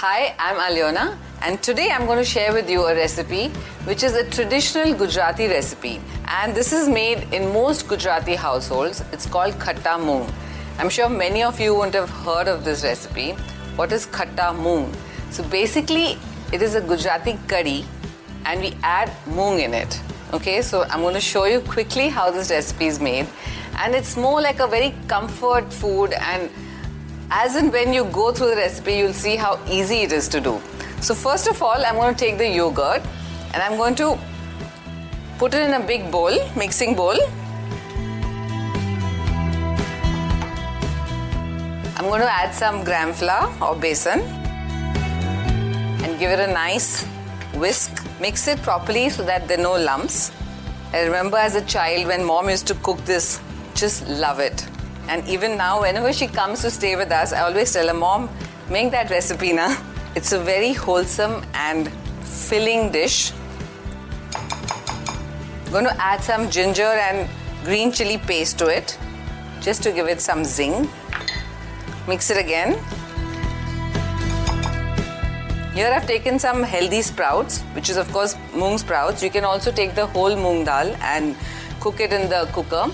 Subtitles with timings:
[0.00, 3.48] Hi, I'm Alyona, and today I'm going to share with you a recipe
[3.84, 6.00] which is a traditional Gujarati recipe.
[6.26, 9.04] And this is made in most Gujarati households.
[9.12, 10.32] It's called khatta moong.
[10.78, 13.32] I'm sure many of you won't have heard of this recipe.
[13.76, 14.96] What is khatta moong?
[15.30, 16.16] So basically,
[16.50, 17.84] it is a Gujarati curry,
[18.46, 20.00] and we add moong in it.
[20.32, 23.26] Okay, so I'm going to show you quickly how this recipe is made.
[23.76, 26.48] And it's more like a very comfort food and
[27.30, 30.40] as in when you go through the recipe, you'll see how easy it is to
[30.40, 30.60] do.
[31.00, 33.02] So first of all, I'm going to take the yogurt
[33.54, 34.18] and I'm going to
[35.38, 37.16] put it in a big bowl, mixing bowl.
[41.96, 44.20] I'm going to add some gram flour or besan
[46.02, 47.04] and give it a nice
[47.54, 48.04] whisk.
[48.20, 50.32] Mix it properly so that there are no lumps.
[50.92, 53.40] I remember as a child when mom used to cook this,
[53.74, 54.69] just love it.
[55.08, 58.28] And even now, whenever she comes to stay with us, I always tell her, Mom,
[58.68, 59.76] make that recipe na.
[60.14, 61.90] It's a very wholesome and
[62.22, 63.32] filling dish.
[65.66, 67.28] I'm going to add some ginger and
[67.64, 68.98] green chili paste to it
[69.60, 70.88] just to give it some zing.
[72.08, 72.78] Mix it again.
[75.74, 79.22] Here I've taken some healthy sprouts, which is of course moong sprouts.
[79.22, 81.36] You can also take the whole moong dal and
[81.78, 82.90] cook it in the cooker.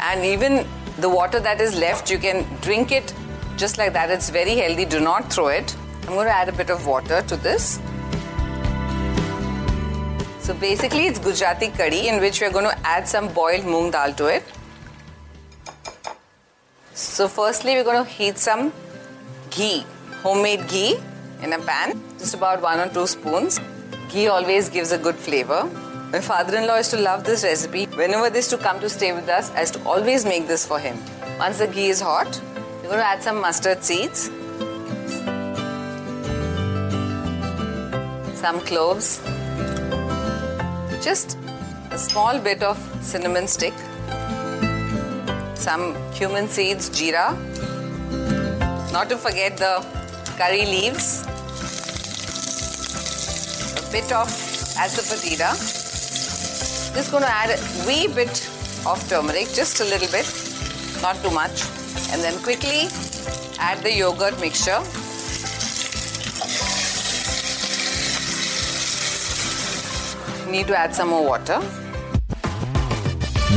[0.00, 0.66] And even
[0.98, 3.12] the water that is left, you can drink it
[3.56, 4.10] just like that.
[4.10, 4.84] It's very healthy.
[4.84, 5.76] Do not throw it.
[6.02, 7.80] I'm going to add a bit of water to this.
[10.40, 14.12] So basically, it's Gujarati curry in which we're going to add some boiled moong dal
[14.14, 14.44] to it.
[16.94, 18.72] So firstly, we're going to heat some
[19.50, 19.84] ghee,
[20.22, 20.98] homemade ghee
[21.42, 23.60] in a pan, just about one or two spoons.
[24.08, 25.68] Ghee always gives a good flavor.
[26.12, 27.86] My father-in-law used to love this recipe.
[27.86, 30.64] Whenever they used to come to stay with us, I used to always make this
[30.64, 30.96] for him.
[31.36, 32.40] Once the ghee is hot,
[32.76, 34.30] we're going to add some mustard seeds,
[38.40, 39.20] some cloves,
[41.02, 41.36] just
[41.90, 43.74] a small bit of cinnamon stick,
[45.54, 47.36] some cumin seeds, jeera,
[48.92, 49.84] not to forget the
[50.38, 51.22] curry leaves,
[53.76, 54.28] a bit of
[54.78, 55.84] asafoetida,
[56.96, 58.48] just going to add a wee bit
[58.86, 60.24] of turmeric, just a little bit,
[61.02, 61.64] not too much.
[62.10, 62.88] And then quickly
[63.58, 64.80] add the yogurt mixture.
[70.50, 71.58] Need to add some more water.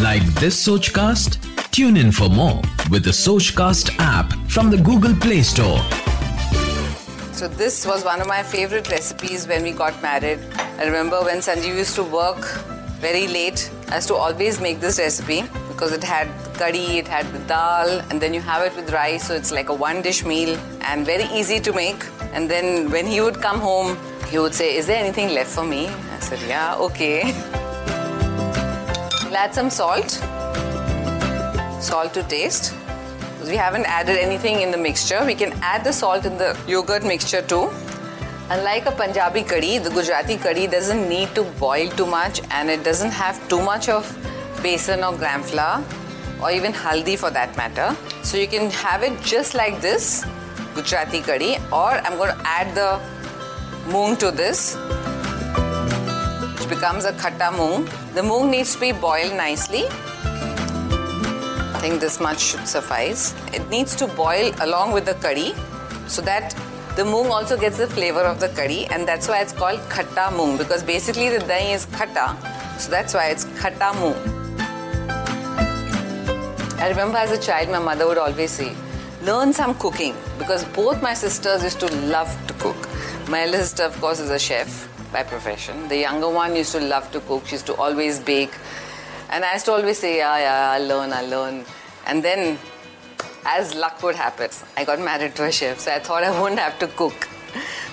[0.00, 1.36] Like this Sochcast?
[1.72, 5.82] Tune in for more with the Sochcast app from the Google Play Store.
[7.32, 10.38] So this was one of my favorite recipes when we got married.
[10.78, 13.70] I remember when Sanjeev used to work very late.
[13.92, 18.20] Used to always make this recipe because it had curry, it had the dal, and
[18.20, 21.24] then you have it with rice, so it's like a one dish meal and very
[21.24, 22.04] easy to make.
[22.32, 23.96] And then when he would come home,
[24.30, 25.88] he would say, Is there anything left for me?
[25.88, 27.34] I said, Yeah, okay.
[29.24, 30.10] We'll add some salt,
[31.82, 32.74] salt to taste.
[33.44, 35.24] We haven't added anything in the mixture.
[35.24, 37.70] We can add the salt in the yogurt mixture too.
[38.48, 42.84] Unlike a Punjabi curry, the Gujarati curry doesn't need to boil too much and it
[42.84, 44.06] doesn't have too much of
[44.62, 45.82] besan or gram flour
[46.40, 47.96] or even haldi for that matter.
[48.22, 50.24] So you can have it just like this
[50.76, 53.00] Gujarati curry or I'm going to add the
[53.90, 54.76] moong to this
[56.52, 57.88] which becomes a khatta moong.
[58.14, 59.86] The moong needs to be boiled nicely.
[61.74, 63.34] I think this much should suffice.
[63.52, 65.52] It needs to boil along with the curry
[66.06, 66.54] so that
[66.96, 70.30] the moong also gets the flavor of the curry, and that's why it's called khatta
[70.36, 72.26] moong because basically the dahi is khatta,
[72.80, 74.16] so that's why it's khatta moong.
[76.80, 78.74] I remember as a child, my mother would always say,
[79.22, 82.88] learn some cooking because both my sisters used to love to cook.
[83.28, 85.88] My elder sister, of course, is a chef by profession.
[85.88, 87.46] The younger one used to love to cook.
[87.46, 88.54] She used to always bake.
[89.30, 91.64] And I used to always say, yeah, yeah, I'll learn, I'll learn.
[92.06, 92.58] And then
[93.46, 96.58] as luck would happen, I got married to a chef, so I thought I wouldn't
[96.58, 97.28] have to cook.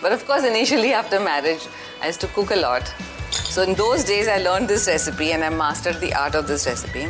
[0.00, 1.66] But of course, initially after marriage,
[2.00, 2.86] I used to cook a lot.
[3.32, 6.66] So in those days, I learned this recipe and I mastered the art of this
[6.66, 7.08] recipe.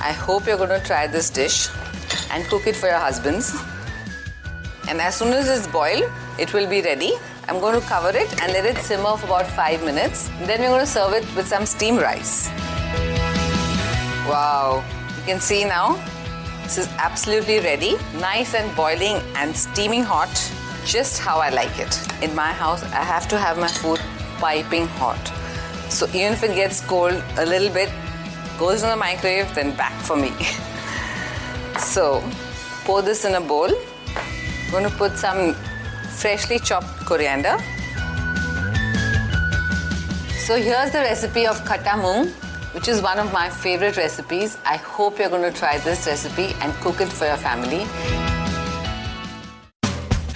[0.00, 1.68] I hope you're going to try this dish
[2.32, 3.56] and cook it for your husbands.
[4.88, 7.12] And as soon as it's boiled, it will be ready.
[7.48, 10.28] I'm going to cover it and let it simmer for about five minutes.
[10.40, 12.48] Then we're going to serve it with some steamed rice.
[14.28, 14.84] Wow,
[15.18, 16.02] you can see now
[16.66, 20.34] this is absolutely ready, nice and boiling and steaming hot,
[20.84, 21.94] just how I like it.
[22.24, 24.00] In my house, I have to have my food
[24.40, 25.30] piping hot.
[25.90, 27.88] So even if it gets cold a little bit,
[28.58, 30.32] goes in the microwave, then back for me.
[31.78, 32.20] so
[32.84, 33.70] pour this in a bowl.
[34.16, 35.54] I'm going to put some
[36.16, 37.58] freshly chopped coriander.
[40.46, 42.32] So here's the recipe of khatta moong,
[42.76, 44.58] which is one of my favorite recipes.
[44.66, 47.84] I hope you're going to try this recipe and cook it for your family.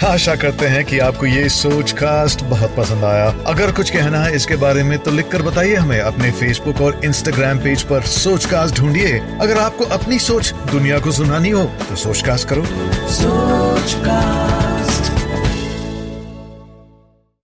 [0.05, 4.35] आशा करते हैं कि आपको ये सोच cast बहुत पसंद आया अगर कुछ कहना है
[4.37, 8.81] इसके बारे में तो लिखकर बताइए हमें अपने फेसबुक और इंस्टाग्राम पेज पर सोच कास्ट
[8.81, 12.65] ढूंढिए अगर आपको अपनी सोच दुनिया को सुनानी हो तो सोच कास्ट करो
[13.21, 14.70] Sochcast.